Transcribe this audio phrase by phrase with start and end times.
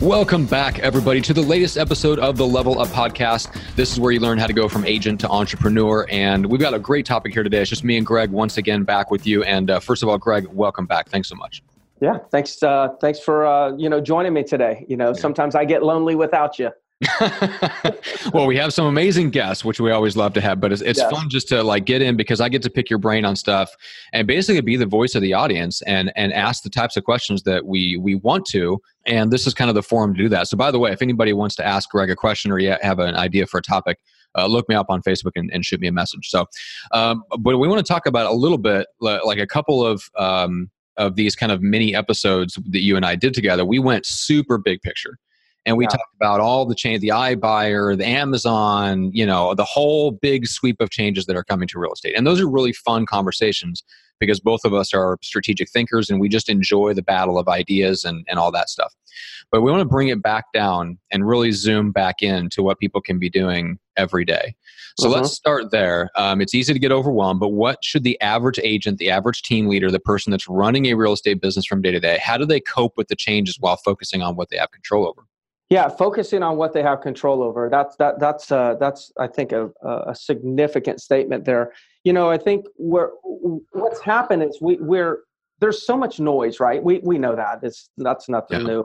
[0.00, 3.54] Welcome back, everybody, to the latest episode of the Level Up Podcast.
[3.76, 6.06] This is where you learn how to go from agent to entrepreneur.
[6.08, 7.60] And we've got a great topic here today.
[7.60, 9.42] It's just me and Greg once again back with you.
[9.42, 11.10] And uh, first of all, Greg, welcome back.
[11.10, 11.62] Thanks so much.
[12.00, 12.62] Yeah, thanks.
[12.62, 14.86] Uh, thanks for uh, you know joining me today.
[14.88, 15.20] You know, yeah.
[15.20, 16.70] sometimes I get lonely without you.
[18.34, 21.02] well, we have some amazing guests, which we always love to have, but it's, it's
[21.04, 23.74] fun just to like get in because I get to pick your brain on stuff
[24.12, 27.42] and basically be the voice of the audience and and ask the types of questions
[27.44, 28.78] that we we want to.
[29.06, 30.48] And this is kind of the forum to do that.
[30.48, 32.98] So, by the way, if anybody wants to ask Greg a question or you have
[32.98, 33.98] an idea for a topic,
[34.36, 36.28] uh, look me up on Facebook and, and, shoot me a message.
[36.28, 36.44] So,
[36.92, 40.70] um, but we want to talk about a little bit, like a couple of um,
[40.98, 43.64] of these kind of mini episodes that you and I did together.
[43.64, 45.18] We went super big picture
[45.66, 45.90] and we yeah.
[45.90, 50.80] talked about all the change the iBuyer the amazon you know the whole big sweep
[50.80, 52.14] of changes that are coming to real estate.
[52.16, 53.82] And those are really fun conversations
[54.18, 58.04] because both of us are strategic thinkers and we just enjoy the battle of ideas
[58.04, 58.94] and, and all that stuff.
[59.50, 62.78] But we want to bring it back down and really zoom back in to what
[62.78, 64.54] people can be doing every day.
[64.98, 65.20] So uh-huh.
[65.20, 66.10] let's start there.
[66.16, 69.68] Um, it's easy to get overwhelmed but what should the average agent the average team
[69.68, 72.44] leader the person that's running a real estate business from day to day how do
[72.44, 75.26] they cope with the changes while focusing on what they have control over
[75.70, 77.68] yeah, focusing on what they have control over.
[77.70, 81.72] That's that that's uh, that's I think a, a significant statement there.
[82.02, 85.20] You know, I think where what's happened is we we're
[85.60, 86.82] there's so much noise, right?
[86.82, 88.66] We we know that it's that's nothing yeah.
[88.66, 88.84] new.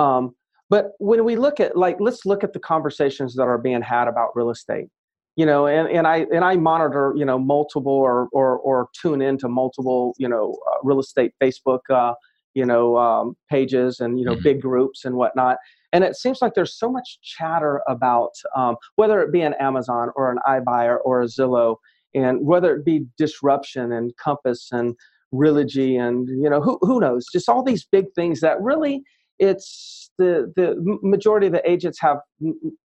[0.00, 0.34] Um,
[0.70, 4.08] but when we look at like let's look at the conversations that are being had
[4.08, 4.88] about real estate.
[5.36, 9.20] You know, and, and I and I monitor you know multiple or or or tune
[9.20, 12.14] into multiple you know uh, real estate Facebook uh,
[12.54, 14.44] you know um, pages and you know mm-hmm.
[14.44, 15.58] big groups and whatnot
[15.92, 20.10] and it seems like there's so much chatter about um, whether it be an Amazon
[20.16, 21.76] or an iBuyer or a Zillow,
[22.14, 24.94] and whether it be disruption and Compass and
[25.34, 29.02] Realogy and you know who who knows, just all these big things that really
[29.38, 32.18] it's the the majority of the agents have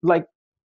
[0.03, 0.25] like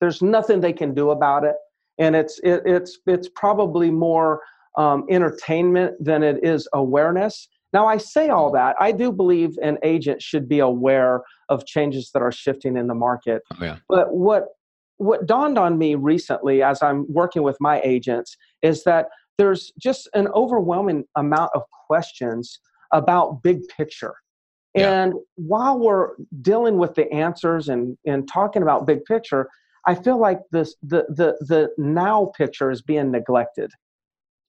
[0.00, 1.54] there's nothing they can do about it,
[1.98, 4.40] and it's it, it's it's probably more
[4.76, 8.76] um, entertainment than it is awareness now, I say all that.
[8.78, 12.94] I do believe an agent should be aware of changes that are shifting in the
[12.94, 13.42] market.
[13.52, 13.76] Oh, yeah.
[13.88, 14.48] But what
[14.98, 19.06] what dawned on me recently as I'm working with my agents is that
[19.36, 22.60] there's just an overwhelming amount of questions
[22.92, 24.14] about big picture.
[24.74, 25.02] Yeah.
[25.02, 26.10] And while we're
[26.40, 29.48] dealing with the answers and, and talking about big picture,
[29.86, 33.72] I feel like this the the the now picture is being neglected.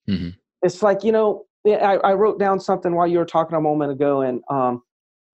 [0.08, 0.30] Mm-hmm.
[0.62, 3.92] It's like, you know, I, I wrote down something while you were talking a moment
[3.92, 4.82] ago, and um,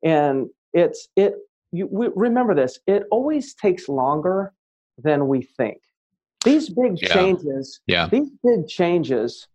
[0.04, 1.34] and it's it.
[1.72, 2.78] You we, remember this?
[2.86, 4.52] It always takes longer
[4.98, 5.78] than we think.
[6.44, 7.12] These big yeah.
[7.12, 8.08] changes, yeah.
[8.08, 9.46] these big changes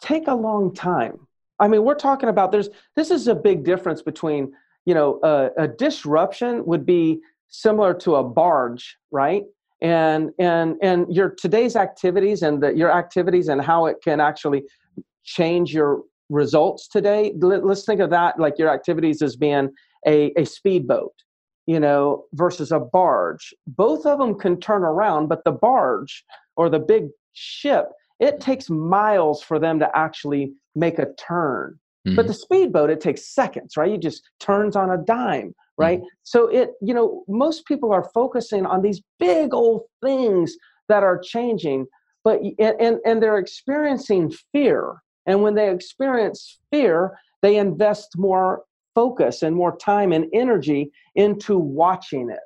[0.00, 1.26] take a long time.
[1.58, 4.52] I mean, we're talking about there's this is a big difference between
[4.86, 9.44] you know a, a disruption would be similar to a barge, right?
[9.80, 14.64] And and and your today's activities and the, your activities and how it can actually
[15.24, 19.70] change your results today let's think of that like your activities as being
[20.06, 21.12] a, a speedboat
[21.66, 26.24] you know versus a barge both of them can turn around but the barge
[26.56, 27.04] or the big
[27.34, 27.86] ship
[28.18, 32.16] it takes miles for them to actually make a turn mm-hmm.
[32.16, 36.06] but the speedboat it takes seconds right you just turns on a dime right mm-hmm.
[36.22, 40.56] so it you know most people are focusing on these big old things
[40.88, 41.86] that are changing
[42.24, 44.96] but and and they're experiencing fear
[45.26, 48.62] and when they experience fear, they invest more
[48.94, 52.38] focus and more time and energy into watching it.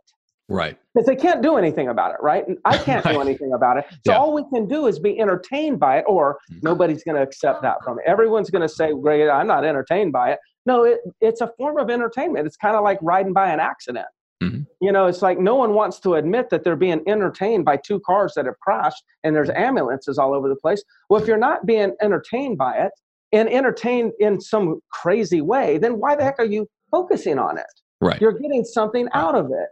[0.49, 0.79] Right.
[0.95, 2.47] Because they can't do anything about it, right?
[2.47, 3.87] And I can't do anything about it.
[4.07, 4.19] So yeah.
[4.19, 6.61] all we can do is be entertained by it, or mm-hmm.
[6.63, 8.05] nobody's going to accept that from it.
[8.07, 10.39] Everyone's going to say, Great, I'm not entertained by it.
[10.65, 12.47] No, it, it's a form of entertainment.
[12.47, 14.07] It's kind of like riding by an accident.
[14.43, 14.63] Mm-hmm.
[14.81, 18.01] You know, it's like no one wants to admit that they're being entertained by two
[18.01, 20.83] cars that have crashed and there's ambulances all over the place.
[21.09, 22.93] Well, if you're not being entertained by it
[23.33, 27.67] and entertained in some crazy way, then why the heck are you focusing on it?
[28.01, 28.21] Right.
[28.21, 29.69] You're getting something out of it.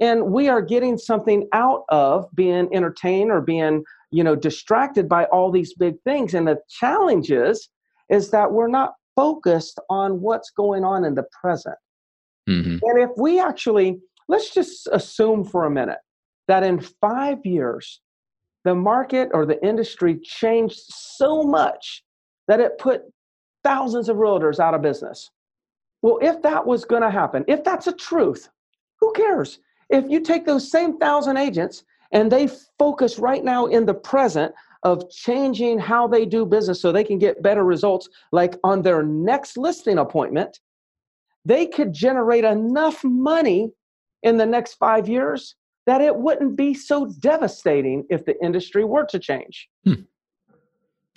[0.00, 5.24] And we are getting something out of being entertained or being, you know, distracted by
[5.26, 6.34] all these big things.
[6.34, 7.68] And the challenge is,
[8.10, 11.76] is that we're not focused on what's going on in the present.
[12.48, 12.78] Mm-hmm.
[12.82, 15.98] And if we actually, let's just assume for a minute
[16.48, 18.00] that in five years,
[18.64, 22.02] the market or the industry changed so much
[22.48, 23.02] that it put
[23.64, 25.30] thousands of realtors out of business.
[26.02, 28.48] Well, if that was going to happen, if that's a truth,
[29.00, 29.58] who cares?
[29.90, 34.54] If you take those same thousand agents and they focus right now in the present
[34.82, 39.02] of changing how they do business so they can get better results, like on their
[39.02, 40.60] next listing appointment,
[41.46, 43.70] they could generate enough money
[44.22, 45.54] in the next five years
[45.86, 49.68] that it wouldn't be so devastating if the industry were to change.
[49.84, 50.02] Hmm.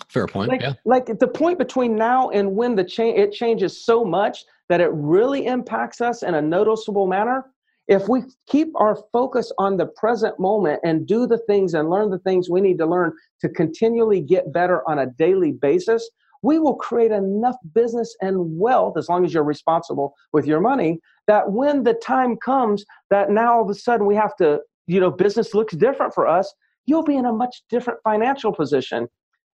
[0.07, 0.49] Fair point.
[0.49, 0.73] Like, yeah.
[0.85, 4.91] like the point between now and when the change it changes so much that it
[4.93, 7.45] really impacts us in a noticeable manner.
[7.87, 12.11] If we keep our focus on the present moment and do the things and learn
[12.11, 16.07] the things we need to learn to continually get better on a daily basis,
[16.41, 20.99] we will create enough business and wealth as long as you're responsible with your money
[21.27, 24.99] that when the time comes that now all of a sudden we have to you
[24.99, 26.53] know business looks different for us
[26.85, 29.07] you'll be in a much different financial position.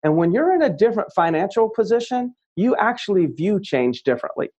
[0.04, 4.50] And when you're in a different financial position you actually view change differently.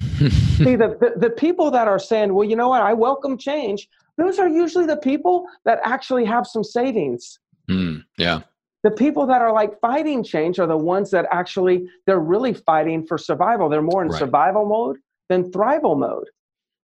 [0.00, 2.82] See the, the, the people that are saying well you know what?
[2.82, 3.88] I welcome change
[4.18, 7.38] those are usually the people that actually have some savings.
[7.68, 8.40] Mm, yeah
[8.86, 13.04] the people that are like fighting change are the ones that actually they're really fighting
[13.04, 14.18] for survival they're more in right.
[14.18, 14.96] survival mode
[15.28, 16.28] than thrival mode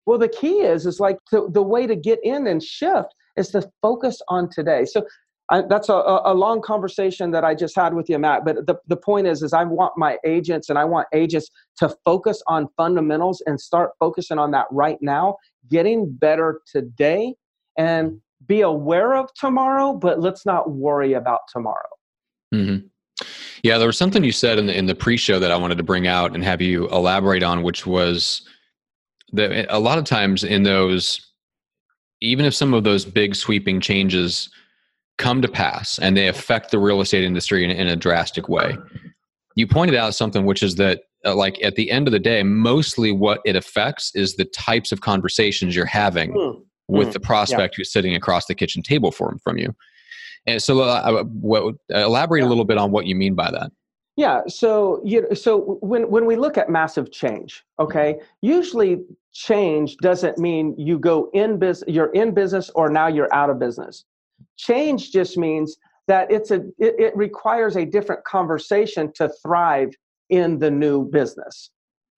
[0.04, 3.50] well the key is is like the, the way to get in and shift is
[3.50, 5.06] to focus on today so
[5.49, 8.44] I, that's a, a long conversation that I just had with you, Matt.
[8.44, 11.94] But the, the point is, is I want my agents and I want agents to
[12.06, 15.37] focus on fundamentals and start focusing on that right now,
[15.69, 17.34] getting better today,
[17.76, 21.88] and be aware of tomorrow, but let's not worry about tomorrow.
[22.54, 22.86] Mm-hmm.
[23.62, 25.84] Yeah, there was something you said in the in the pre-show that I wanted to
[25.84, 28.46] bring out and have you elaborate on, which was
[29.32, 31.32] that a lot of times in those,
[32.20, 34.50] even if some of those big sweeping changes
[35.18, 38.76] come to pass and they affect the real estate industry in, in a drastic way,
[39.54, 42.42] you pointed out something which is that uh, like at the end of the day,
[42.42, 46.34] mostly what it affects is the types of conversations you're having.
[46.34, 46.62] Mm
[46.92, 47.76] with mm, the prospect yeah.
[47.78, 49.74] who's sitting across the kitchen table from from you.
[50.46, 53.70] And so, uh, what, elaborate a little bit on what you mean by that.
[54.16, 54.40] Yeah.
[54.46, 59.02] So, you know, so when when we look at massive change, okay, usually
[59.32, 63.58] change doesn't mean you go in business, you're in business, or now you're out of
[63.58, 64.04] business.
[64.58, 65.78] Change just means
[66.08, 69.90] that it's a it, it requires a different conversation to thrive
[70.28, 71.70] in the new business.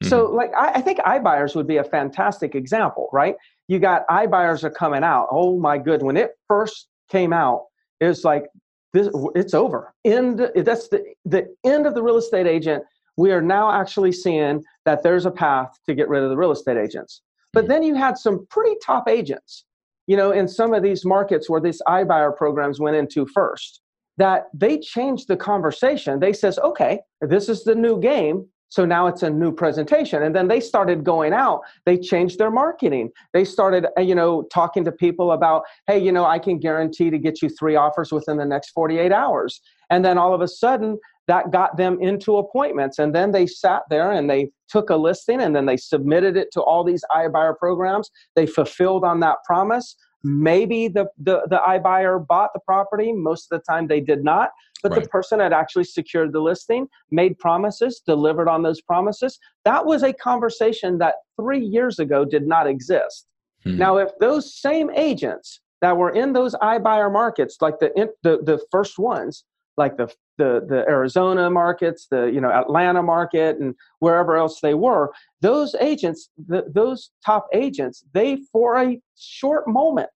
[0.02, 0.10] Mm-hmm.
[0.10, 3.36] So, like, I, I think iBuyers would be a fantastic example, right?
[3.68, 5.28] You got iBuyers are coming out.
[5.30, 6.02] Oh my good.
[6.02, 7.64] When it first came out,
[8.00, 8.46] it was like
[8.92, 9.92] this it's over.
[10.04, 12.84] End that's the the end of the real estate agent.
[13.16, 16.52] We are now actually seeing that there's a path to get rid of the real
[16.52, 17.22] estate agents.
[17.52, 17.70] But hmm.
[17.70, 19.64] then you had some pretty top agents,
[20.06, 23.80] you know, in some of these markets where these iBuyer programs went into first,
[24.16, 26.20] that they changed the conversation.
[26.20, 28.46] They says, okay, this is the new game.
[28.74, 30.24] So now it's a new presentation.
[30.24, 31.60] And then they started going out.
[31.86, 33.10] They changed their marketing.
[33.32, 37.08] They started, uh, you know, talking to people about, hey, you know, I can guarantee
[37.08, 39.60] to get you three offers within the next 48 hours.
[39.90, 40.98] And then all of a sudden,
[41.28, 42.98] that got them into appointments.
[42.98, 46.48] And then they sat there and they took a listing and then they submitted it
[46.54, 48.10] to all these iBuyer programs.
[48.34, 49.94] They fulfilled on that promise.
[50.24, 53.12] Maybe the, the, the iBuyer bought the property.
[53.12, 54.50] Most of the time they did not.
[54.82, 55.02] But right.
[55.02, 59.38] the person had actually secured the listing, made promises, delivered on those promises.
[59.64, 63.26] That was a conversation that three years ago did not exist.
[63.62, 63.78] Hmm.
[63.78, 67.90] Now, if those same agents that were in those iBuyer markets, like the,
[68.22, 69.44] the, the first ones,
[69.76, 70.06] like the,
[70.38, 75.12] the, the Arizona markets, the you know Atlanta market, and wherever else they were,
[75.44, 80.08] those agents, the, those top agents, they for a short moment,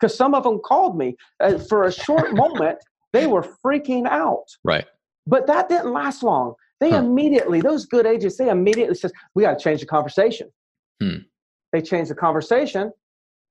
[0.00, 2.78] because some of them called me uh, for a short moment,
[3.12, 4.46] they were freaking out.
[4.64, 4.86] Right.
[5.26, 6.54] But that didn't last long.
[6.80, 6.96] They huh.
[6.96, 10.50] immediately, those good agents, they immediately says, we got to change the conversation.
[11.02, 11.18] Hmm.
[11.72, 12.90] They changed the conversation.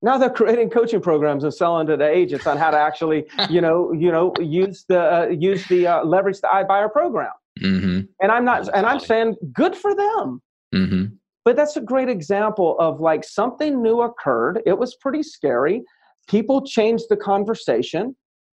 [0.02, 3.62] Now they're creating coaching programs and selling to the agents on how to actually, you
[3.62, 7.34] know, you know, use the uh, use the uh, leverage the iBuyer program.
[7.62, 8.00] Mm-hmm.
[8.20, 8.86] And I'm not, and.
[8.86, 10.42] I'm saying good for them.
[10.74, 11.06] Mm-hmm.
[11.46, 14.62] But that's a great example of like something new occurred.
[14.66, 15.84] It was pretty scary.
[16.28, 18.16] People changed the conversation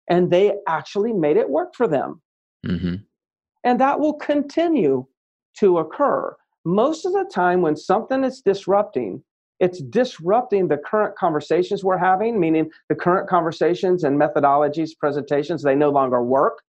[0.09, 2.21] and they actually made it work for them.
[2.67, 2.97] Mm-hmm.
[3.65, 5.07] And that will continue
[5.59, 6.37] to occur.
[6.65, 9.23] Most of the time, when something is disrupting,
[9.61, 15.77] it's disrupting the current conversations we're having, meaning the current conversations and methodologies, presentations, they
[15.77, 16.63] no longer work.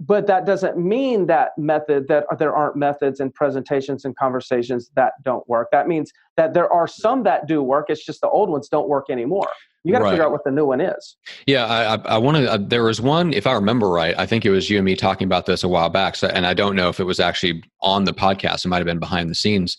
[0.00, 5.12] But that doesn't mean that method that there aren't methods and presentations and conversations that
[5.22, 5.68] don't work.
[5.72, 8.88] That means that there are some that do work it's just the old ones don't
[8.88, 9.48] work anymore.
[9.84, 10.10] You got to right.
[10.10, 11.16] figure out what the new one is.
[11.46, 14.26] Yeah i i, I want to uh, there was one if i remember right i
[14.26, 16.52] think it was you and me talking about this a while back so, and i
[16.54, 19.34] don't know if it was actually on the podcast it might have been behind the
[19.34, 19.76] scenes.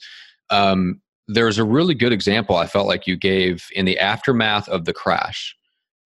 [0.49, 4.85] Um, there's a really good example i felt like you gave in the aftermath of
[4.85, 5.55] the crash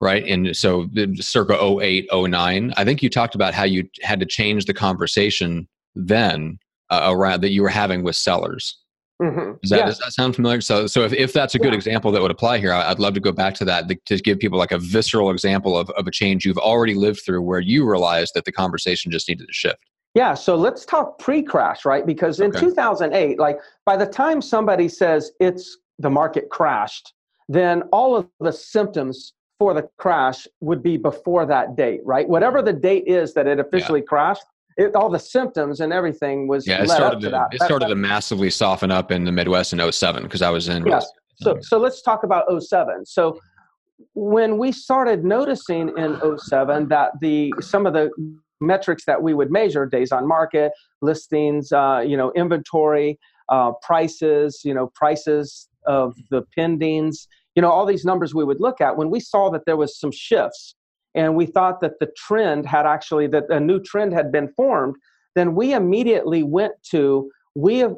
[0.02, 0.26] right?
[0.26, 4.66] And so circa 08, 09, I think you talked about how you had to change
[4.66, 6.60] the conversation then
[6.90, 8.78] uh, around that you were having with sellers.
[9.22, 9.54] Mm-hmm.
[9.62, 10.60] Does, that, does that sound familiar?
[10.60, 11.76] So, so if, if that's a good yeah.
[11.76, 14.60] example that would apply here, I'd love to go back to that to give people
[14.60, 18.34] like a visceral example of, of a change you've already lived through where you realized
[18.36, 19.80] that the conversation just needed to shift.
[20.16, 22.06] Yeah, so let's talk pre-crash, right?
[22.06, 22.62] Because in okay.
[22.62, 27.14] 2008, like by the time somebody says it's the market crashed,
[27.48, 32.28] then all of the symptoms for the crash would be before that date, right?
[32.28, 34.08] Whatever the date is that it officially yeah.
[34.08, 34.44] crashed,
[34.78, 36.84] it, all the symptoms and everything was yeah.
[36.84, 39.92] It started to, to it started that, to massively soften up in the Midwest in
[39.92, 40.86] 07 because I was in.
[40.86, 41.10] Yes.
[41.36, 43.06] So so let's talk about 07.
[43.06, 43.40] So
[44.14, 48.10] when we started noticing in 07 that the some of the
[48.62, 50.72] metrics that we would measure days on market
[51.02, 53.20] listings uh, you know inventory
[53.50, 58.60] uh, prices you know prices of the pendings you know all these numbers we would
[58.60, 60.76] look at when we saw that there was some shifts
[61.14, 64.96] and we thought that the trend had actually that a new trend had been formed
[65.36, 67.96] then we immediately went to we have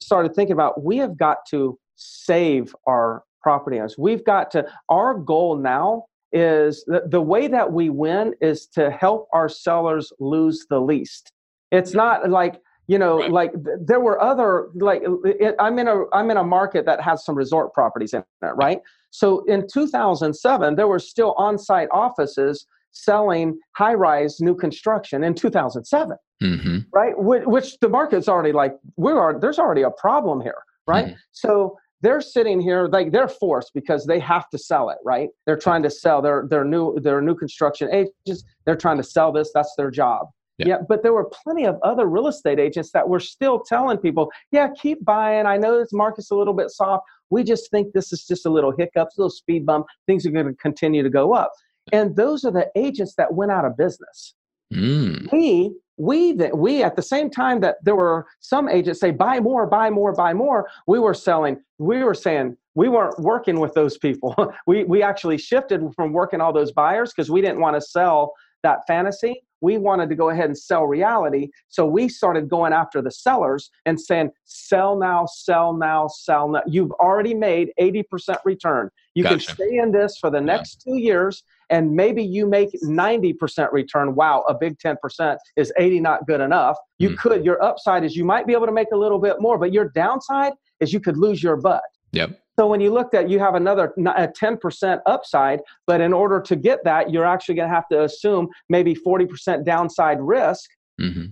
[0.00, 3.96] started thinking about we have got to save our property owners.
[3.98, 8.90] We've got to our goal now is the, the way that we win is to
[8.90, 11.32] help our sellers lose the least.
[11.72, 13.30] It's not like you know right.
[13.30, 17.24] like there were other like it, i'm in a i'm in a market that has
[17.24, 18.80] some resort properties in it right?
[19.12, 26.78] So in 2007 there were still on-site offices selling high-rise new construction in 2007 mm-hmm.
[26.92, 27.14] right?
[27.16, 31.06] Which, which, the market's already like we are there's already a problem here right?
[31.06, 31.14] Mm-hmm.
[31.30, 35.28] so they're sitting here like they're forced because they have to sell it right?
[35.46, 39.30] They're trying to sell their their new their new construction agents they're trying to sell
[39.30, 39.52] this.
[39.54, 40.28] That's their job
[40.60, 40.66] yeah.
[40.68, 40.78] yeah.
[40.88, 44.68] but there were plenty of other real estate agents that were still telling people, yeah,
[44.80, 45.46] keep buying.
[45.46, 47.04] I know this market's a little bit soft.
[47.30, 49.86] We just think this is just a little hiccups, a little speed bump.
[50.06, 51.52] Things are going to continue to go up.
[51.92, 54.34] And those are the agents that went out of business.
[54.72, 55.30] Mm.
[55.32, 59.40] We we that we at the same time that there were some agents say buy
[59.40, 60.68] more, buy more, buy more.
[60.86, 61.60] We were selling.
[61.78, 64.34] We were saying we weren't working with those people.
[64.66, 68.32] we we actually shifted from working all those buyers because we didn't want to sell
[68.62, 71.50] that fantasy we wanted to go ahead and sell reality.
[71.68, 76.62] So we started going after the sellers and saying, sell now, sell now, sell now.
[76.66, 78.90] You've already made 80% return.
[79.14, 79.36] You gotcha.
[79.36, 80.92] can stay in this for the next yeah.
[80.92, 84.14] two years and maybe you make 90% return.
[84.14, 86.76] Wow, a big 10% is 80 not good enough.
[86.98, 87.18] You mm.
[87.18, 89.72] could, your upside is you might be able to make a little bit more, but
[89.72, 91.82] your downside is you could lose your butt.
[92.12, 92.40] Yep.
[92.60, 96.54] So when you looked at, you have another a 10% upside, but in order to
[96.54, 100.68] get that, you're actually going to have to assume maybe 40% downside risk.
[101.00, 101.28] Mm-hmm.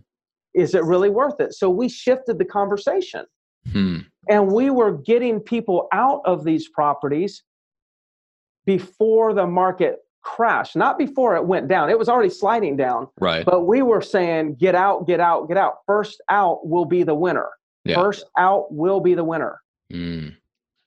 [0.54, 1.52] Is it really worth it?
[1.52, 3.26] So we shifted the conversation.
[3.70, 3.98] Hmm.
[4.30, 7.42] And we were getting people out of these properties
[8.64, 11.90] before the market crashed, not before it went down.
[11.90, 13.06] It was already sliding down.
[13.20, 13.44] Right.
[13.44, 15.74] But we were saying, get out, get out, get out.
[15.84, 17.50] First out will be the winner.
[17.84, 17.96] Yeah.
[17.96, 19.60] First out will be the winner.
[19.92, 20.37] Mm.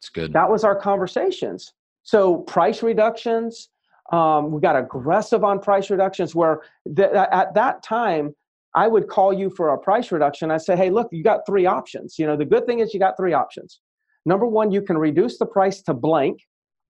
[0.01, 0.33] It's good.
[0.33, 1.73] That was our conversations.
[2.01, 3.69] So price reductions,
[4.11, 6.33] um, we got aggressive on price reductions.
[6.33, 6.63] Where
[6.95, 8.35] th- at that time,
[8.73, 10.49] I would call you for a price reduction.
[10.49, 12.17] I say, hey, look, you got three options.
[12.17, 13.79] You know, the good thing is you got three options.
[14.25, 16.41] Number one, you can reduce the price to blank,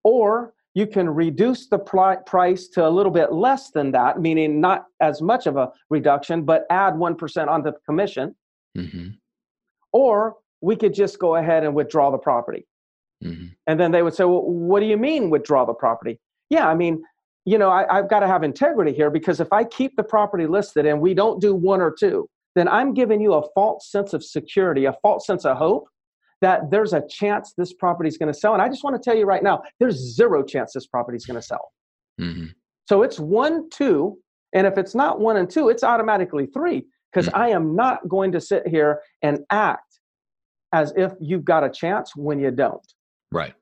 [0.05, 4.61] or you can reduce the pl- price to a little bit less than that, meaning
[4.61, 8.35] not as much of a reduction, but add 1% on the commission.
[8.77, 9.09] Mm-hmm.
[9.91, 12.65] Or we could just go ahead and withdraw the property.
[13.23, 13.47] Mm-hmm.
[13.67, 16.19] And then they would say, well, what do you mean withdraw the property?
[16.49, 17.03] Yeah, I mean,
[17.45, 20.47] you know, I, I've got to have integrity here because if I keep the property
[20.47, 24.13] listed and we don't do one or two, then I'm giving you a false sense
[24.13, 25.87] of security, a false sense of hope
[26.41, 28.53] that there's a chance this property is going to sell.
[28.53, 31.25] And I just want to tell you right now, there's zero chance this property is
[31.25, 31.71] going to sell.
[32.19, 32.47] Mm-hmm.
[32.89, 34.17] So it's one, two.
[34.53, 37.41] And if it's not one and two, it's automatically three because mm-hmm.
[37.41, 39.99] I am not going to sit here and act
[40.73, 42.85] as if you've got a chance when you don't.
[43.31, 43.53] Right.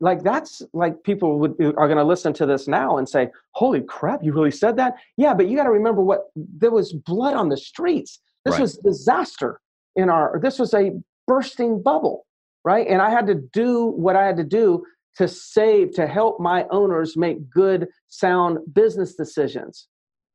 [0.00, 3.82] Like that's like people would are going to listen to this now and say, "Holy
[3.82, 7.34] crap, you really said that?" Yeah, but you got to remember what there was blood
[7.34, 8.18] on the streets.
[8.44, 8.62] This right.
[8.62, 9.60] was disaster
[9.94, 10.40] in our.
[10.42, 10.90] This was a
[11.28, 12.26] bursting bubble,
[12.64, 12.86] right?
[12.88, 14.84] And I had to do what I had to do
[15.18, 19.86] to save to help my owners make good, sound business decisions.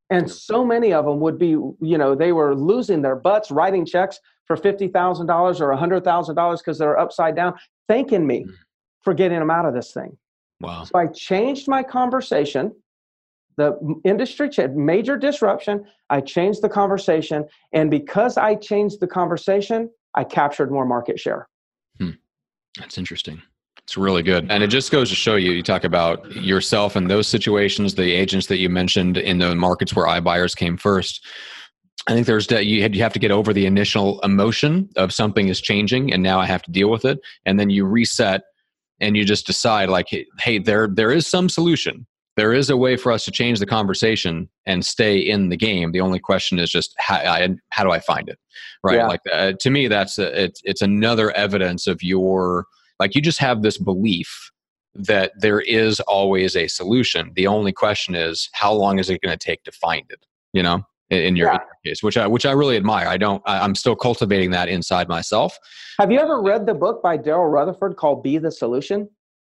[0.09, 3.85] And so many of them would be, you know, they were losing their butts writing
[3.85, 7.55] checks for $50,000 or $100,000 because they're upside down,
[7.87, 8.53] thanking me mm.
[9.03, 10.17] for getting them out of this thing.
[10.61, 10.85] Wow.
[10.85, 12.73] So I changed my conversation.
[13.57, 15.85] The industry had major disruption.
[16.09, 17.45] I changed the conversation.
[17.73, 21.47] And because I changed the conversation, I captured more market share.
[21.99, 22.11] Hmm.
[22.79, 23.41] That's interesting.
[23.87, 24.51] It's really good.
[24.51, 28.11] And it just goes to show you, you talk about yourself and those situations, the
[28.11, 31.25] agents that you mentioned in the markets where iBuyers came first.
[32.05, 35.61] I think there's that you have to get over the initial emotion of something is
[35.61, 37.19] changing and now I have to deal with it.
[37.45, 38.41] And then you reset
[38.99, 40.07] and you just decide like,
[40.39, 42.05] hey, there there is some solution.
[42.35, 45.93] There is a way for us to change the conversation and stay in the game.
[45.93, 48.37] The only question is just how, I, how do I find it,
[48.83, 48.97] right?
[48.97, 49.07] Yeah.
[49.07, 52.65] Like uh, to me, that's a, it's it's another evidence of your
[52.99, 54.51] like you just have this belief
[54.95, 57.31] that there is always a solution.
[57.35, 60.25] The only question is how long is it going to take to find it?
[60.53, 61.59] You know, in, in, your, yeah.
[61.85, 63.07] case, which I which I really admire.
[63.07, 63.41] I don't.
[63.45, 65.57] I, am still cultivating that inside myself.
[65.99, 69.09] Have you ever read the book by Daryl Rutherford called "Be the Solution"?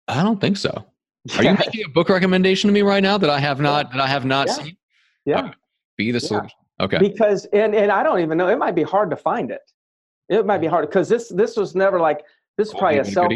[0.08, 0.86] I don't think so.
[1.38, 4.02] Are you making a book recommendation to me right now that I have not that
[4.02, 4.54] I have not yeah.
[4.54, 4.78] seen?
[5.26, 5.40] Yeah.
[5.40, 5.54] Okay.
[5.98, 6.58] Be the solution.
[6.80, 6.98] Okay.
[6.98, 8.48] Because and and I don't even know.
[8.48, 9.62] It might be hard to find it.
[10.30, 12.22] It might be hard because this this was never like
[12.58, 13.32] this is probably a self.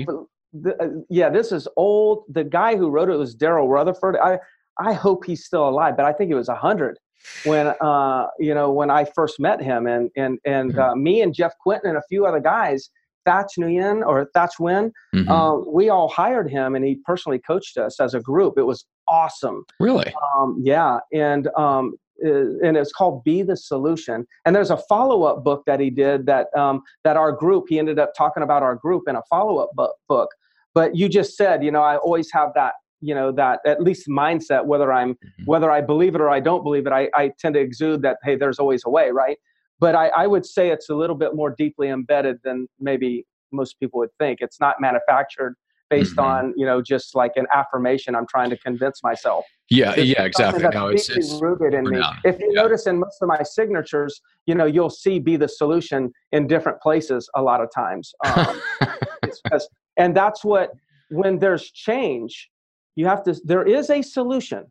[0.51, 2.23] The, uh, yeah, this is old.
[2.29, 4.17] The guy who wrote it was Daryl Rutherford.
[4.17, 4.39] I
[4.79, 6.97] I hope he's still alive, but I think it was a hundred
[7.43, 10.79] when uh you know when I first met him, and and and mm-hmm.
[10.79, 12.89] uh, me and Jeff Quinton and a few other guys.
[13.27, 15.29] Thach Nguyen or Thach Nguyen, mm-hmm.
[15.29, 18.57] uh, we all hired him and he personally coached us as a group.
[18.57, 19.65] It was awesome.
[19.79, 20.11] Really?
[20.35, 20.99] Um, yeah.
[21.13, 24.25] And um, and it's called Be the Solution.
[24.45, 27.79] And there's a follow up book that he did that um, that our group he
[27.79, 29.69] ended up talking about our group in a follow up
[30.07, 30.29] book.
[30.73, 34.09] But you just said, you know, I always have that you know that at least
[34.09, 35.43] mindset whether i'm mm-hmm.
[35.45, 38.17] whether i believe it or i don't believe it I, I tend to exude that
[38.23, 39.37] hey there's always a way right
[39.79, 43.79] but I, I would say it's a little bit more deeply embedded than maybe most
[43.79, 45.55] people would think it's not manufactured
[45.89, 46.47] based mm-hmm.
[46.47, 49.45] on you know just like an affirmation i'm trying to convince myself.
[49.69, 50.63] Yeah yeah exactly.
[50.73, 52.01] no it's, it's rooted in me.
[52.23, 52.61] if you yeah.
[52.61, 56.81] notice in most of my signatures you know you'll see be the solution in different
[56.81, 58.61] places a lot of times um,
[59.21, 60.71] because, and that's what
[61.09, 62.49] when there's change
[62.95, 64.65] you have to there is a solution.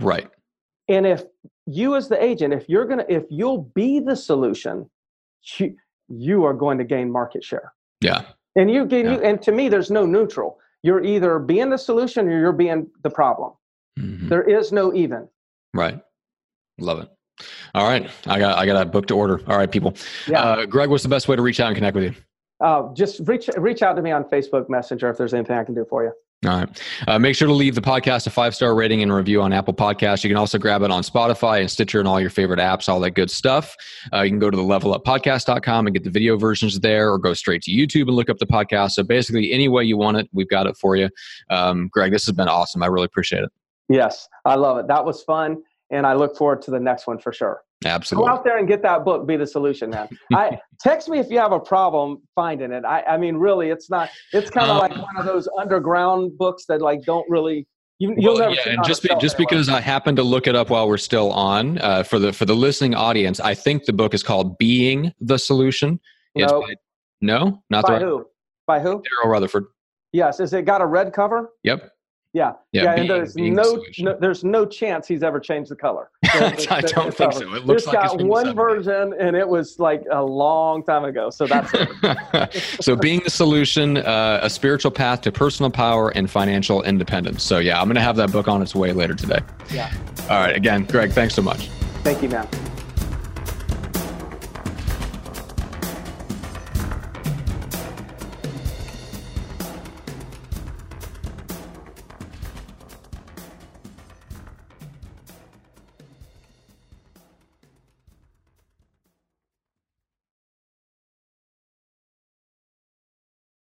[0.00, 0.28] Right.
[0.88, 1.24] And if
[1.66, 4.88] you as the agent if you're gonna if you'll be the solution
[5.58, 5.76] you,
[6.08, 7.72] you are going to gain market share.
[8.00, 8.22] Yeah
[8.58, 9.12] and you get yeah.
[9.12, 10.58] you, and to me, there's no neutral.
[10.82, 13.52] You're either being the solution or you're being the problem.
[13.98, 14.28] Mm-hmm.
[14.28, 15.28] There is no even.
[15.74, 16.00] Right.
[16.78, 17.08] Love it.
[17.74, 18.08] All right.
[18.26, 19.40] I got I got a book to order.
[19.46, 19.94] All right, people.
[20.26, 20.42] Yeah.
[20.42, 22.14] Uh, Greg, what's the best way to reach out and connect with you?
[22.60, 25.74] Uh, just reach reach out to me on Facebook Messenger if there's anything I can
[25.74, 26.12] do for you.
[26.46, 26.82] All right.
[27.08, 29.74] Uh, make sure to leave the podcast a five star rating and review on Apple
[29.74, 30.22] Podcasts.
[30.22, 33.00] You can also grab it on Spotify and Stitcher and all your favorite apps, all
[33.00, 33.74] that good stuff.
[34.12, 37.34] Uh, you can go to the leveluppodcast.com and get the video versions there, or go
[37.34, 38.92] straight to YouTube and look up the podcast.
[38.92, 41.08] So basically, any way you want it, we've got it for you.
[41.50, 42.84] Um, Greg, this has been awesome.
[42.84, 43.50] I really appreciate it.
[43.88, 44.86] Yes, I love it.
[44.86, 45.62] That was fun.
[45.90, 47.62] And I look forward to the next one for sure.
[47.84, 48.28] Absolutely.
[48.28, 49.26] Go out there and get that book.
[49.26, 50.08] Be the solution, man.
[50.32, 52.84] I text me if you have a problem finding it.
[52.84, 54.10] I, I mean, really, it's not.
[54.32, 57.66] It's kind of um, like one of those underground books that like don't really.
[58.00, 60.54] You, will well, never yeah, and just be, just because I happened to look it
[60.54, 63.92] up while we're still on uh, for the for the listening audience, I think the
[63.92, 65.98] book is called "Being the Solution."
[66.36, 66.74] It's no, by,
[67.20, 68.26] no, not by the who?
[68.68, 69.02] By who?
[69.02, 69.66] Daryl Rutherford.
[70.12, 70.40] Yes.
[70.40, 71.50] Is it got a red cover?
[71.64, 71.90] Yep.
[72.34, 75.76] Yeah, yeah, yeah being, and there's no, no, there's no chance he's ever changed the
[75.76, 76.10] color.
[76.24, 77.54] I don't think so.
[77.54, 81.30] It looks it's like got one version, and it was like a long time ago.
[81.30, 82.62] So that's it.
[82.80, 87.42] so being the solution, uh, a spiritual path to personal power and financial independence.
[87.42, 89.40] So yeah, I'm gonna have that book on its way later today.
[89.72, 89.92] Yeah.
[90.24, 90.54] All right.
[90.54, 91.68] Again, Greg, thanks so much.
[92.04, 92.46] Thank you, man.